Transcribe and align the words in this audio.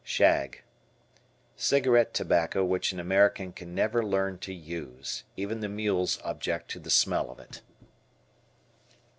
Shag. 0.03 0.63
Cigarette 1.55 2.11
tobacco 2.15 2.65
which 2.65 2.91
an 2.91 2.99
American 2.99 3.53
can 3.53 3.75
never 3.75 4.03
learn 4.03 4.39
to 4.39 4.51
use. 4.51 5.25
Even 5.37 5.59
the 5.59 5.69
mules 5.69 6.17
object 6.23 6.71
to 6.71 6.79
the 6.79 6.89
smell 6.89 7.29
of 7.29 7.37
it. 7.37 7.61